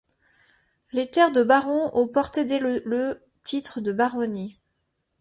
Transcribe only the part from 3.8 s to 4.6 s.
de baronnie.